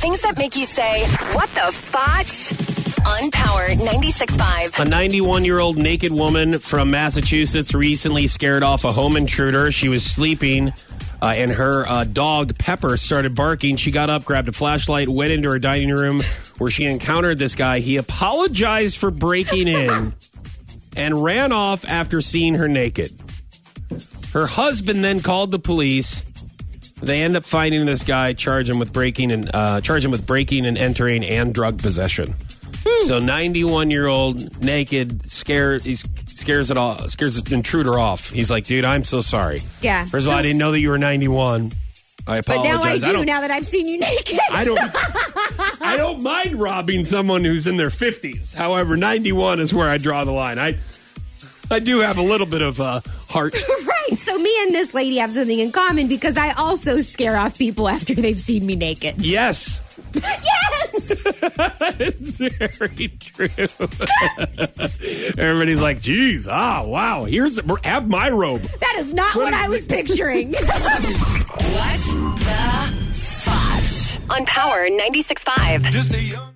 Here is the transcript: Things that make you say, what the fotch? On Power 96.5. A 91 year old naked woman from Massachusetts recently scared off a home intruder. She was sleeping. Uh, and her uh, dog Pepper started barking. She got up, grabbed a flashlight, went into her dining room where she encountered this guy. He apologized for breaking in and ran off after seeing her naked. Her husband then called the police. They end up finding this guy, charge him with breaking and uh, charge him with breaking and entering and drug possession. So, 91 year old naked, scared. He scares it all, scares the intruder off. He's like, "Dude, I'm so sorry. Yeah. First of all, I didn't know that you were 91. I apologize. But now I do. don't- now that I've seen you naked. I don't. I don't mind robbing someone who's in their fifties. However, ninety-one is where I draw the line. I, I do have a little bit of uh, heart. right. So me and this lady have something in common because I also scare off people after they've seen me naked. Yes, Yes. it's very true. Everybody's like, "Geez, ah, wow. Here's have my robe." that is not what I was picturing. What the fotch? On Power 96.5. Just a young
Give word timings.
Things 0.00 0.22
that 0.22 0.38
make 0.38 0.56
you 0.56 0.64
say, 0.64 1.04
what 1.34 1.50
the 1.50 1.70
fotch? 1.72 2.52
On 3.06 3.30
Power 3.30 3.68
96.5. 3.68 4.80
A 4.80 4.88
91 4.88 5.44
year 5.44 5.58
old 5.58 5.76
naked 5.76 6.10
woman 6.10 6.58
from 6.58 6.90
Massachusetts 6.90 7.74
recently 7.74 8.26
scared 8.26 8.62
off 8.62 8.84
a 8.84 8.92
home 8.92 9.16
intruder. 9.16 9.70
She 9.70 9.90
was 9.90 10.02
sleeping. 10.02 10.72
Uh, 11.20 11.34
and 11.36 11.50
her 11.50 11.86
uh, 11.86 12.04
dog 12.04 12.56
Pepper 12.56 12.96
started 12.96 13.34
barking. 13.34 13.76
She 13.76 13.90
got 13.90 14.08
up, 14.08 14.24
grabbed 14.24 14.48
a 14.48 14.52
flashlight, 14.52 15.06
went 15.06 15.32
into 15.32 15.50
her 15.50 15.58
dining 15.58 15.90
room 15.90 16.22
where 16.56 16.70
she 16.70 16.86
encountered 16.86 17.38
this 17.38 17.54
guy. 17.54 17.80
He 17.80 17.98
apologized 17.98 18.96
for 18.96 19.10
breaking 19.10 19.68
in 19.68 20.14
and 20.96 21.22
ran 21.22 21.52
off 21.52 21.84
after 21.86 22.22
seeing 22.22 22.54
her 22.54 22.68
naked. 22.68 23.10
Her 24.32 24.46
husband 24.46 25.04
then 25.04 25.20
called 25.20 25.50
the 25.50 25.58
police. 25.58 26.24
They 27.00 27.22
end 27.22 27.36
up 27.36 27.44
finding 27.44 27.86
this 27.86 28.04
guy, 28.04 28.32
charge 28.34 28.68
him 28.68 28.78
with 28.78 28.92
breaking 28.92 29.32
and 29.32 29.50
uh, 29.54 29.80
charge 29.80 30.04
him 30.04 30.10
with 30.10 30.26
breaking 30.26 30.66
and 30.66 30.76
entering 30.76 31.24
and 31.24 31.54
drug 31.54 31.80
possession. 31.80 32.34
So, 33.06 33.18
91 33.18 33.90
year 33.90 34.06
old 34.06 34.62
naked, 34.64 35.30
scared. 35.30 35.84
He 35.84 35.96
scares 35.96 36.70
it 36.70 36.78
all, 36.78 37.08
scares 37.08 37.40
the 37.42 37.54
intruder 37.54 37.98
off. 37.98 38.30
He's 38.30 38.50
like, 38.50 38.64
"Dude, 38.64 38.84
I'm 38.84 39.04
so 39.04 39.20
sorry. 39.20 39.60
Yeah. 39.82 40.04
First 40.06 40.26
of 40.26 40.32
all, 40.32 40.38
I 40.38 40.42
didn't 40.42 40.58
know 40.58 40.72
that 40.72 40.80
you 40.80 40.88
were 40.90 40.98
91. 40.98 41.72
I 42.26 42.36
apologize. 42.36 42.72
But 42.72 42.78
now 42.78 42.90
I 42.90 42.98
do. 42.98 43.12
don't- 43.12 43.26
now 43.26 43.40
that 43.42 43.50
I've 43.50 43.66
seen 43.66 43.86
you 43.86 43.98
naked. 43.98 44.38
I 44.50 44.64
don't. 44.64 44.78
I 45.82 45.96
don't 45.96 46.22
mind 46.22 46.56
robbing 46.60 47.04
someone 47.04 47.44
who's 47.44 47.66
in 47.66 47.76
their 47.76 47.90
fifties. 47.90 48.52
However, 48.54 48.96
ninety-one 48.96 49.58
is 49.60 49.74
where 49.74 49.88
I 49.88 49.98
draw 49.98 50.24
the 50.24 50.30
line. 50.32 50.58
I, 50.58 50.76
I 51.70 51.78
do 51.78 52.00
have 52.00 52.18
a 52.18 52.22
little 52.22 52.46
bit 52.46 52.62
of 52.62 52.80
uh, 52.80 53.00
heart. 53.28 53.54
right. 53.86 54.18
So 54.18 54.36
me 54.36 54.62
and 54.64 54.74
this 54.74 54.92
lady 54.92 55.16
have 55.18 55.32
something 55.32 55.58
in 55.58 55.70
common 55.72 56.08
because 56.08 56.36
I 56.36 56.50
also 56.52 57.00
scare 57.00 57.36
off 57.36 57.56
people 57.58 57.88
after 57.88 58.14
they've 58.14 58.40
seen 58.40 58.66
me 58.66 58.74
naked. 58.74 59.24
Yes, 59.24 59.80
Yes. 60.14 61.10
it's 62.00 62.38
very 62.38 63.08
true. 63.08 63.48
Everybody's 65.38 65.80
like, 65.80 66.00
"Geez, 66.00 66.48
ah, 66.48 66.84
wow. 66.84 67.24
Here's 67.24 67.60
have 67.84 68.08
my 68.08 68.28
robe." 68.28 68.62
that 68.62 68.96
is 68.98 69.14
not 69.14 69.36
what 69.36 69.54
I 69.54 69.68
was 69.68 69.86
picturing. 69.86 70.52
What 70.52 70.62
the 70.62 70.68
fotch? 73.14 74.18
On 74.30 74.44
Power 74.46 74.88
96.5. 74.88 75.90
Just 75.90 76.14
a 76.14 76.22
young 76.22 76.54